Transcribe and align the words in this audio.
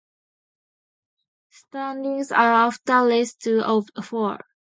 Standings 1.51 2.31
are 2.31 2.53
after 2.65 3.05
race 3.05 3.35
two 3.35 3.61
of 3.63 3.85
four. 4.03 4.39